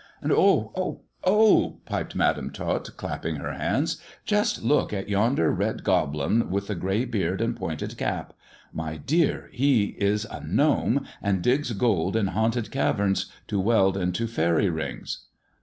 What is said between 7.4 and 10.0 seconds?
pointed cap. My dear, he